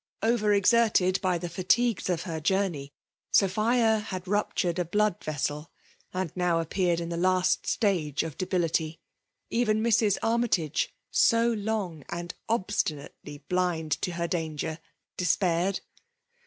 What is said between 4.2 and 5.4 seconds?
ruptured a blood